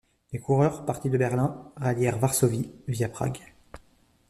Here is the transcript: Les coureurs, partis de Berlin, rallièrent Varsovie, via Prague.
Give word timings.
Les 0.31 0.39
coureurs, 0.39 0.83
partis 0.83 1.11
de 1.11 1.17
Berlin, 1.19 1.71
rallièrent 1.75 2.17
Varsovie, 2.17 2.71
via 2.87 3.07
Prague. 3.07 3.39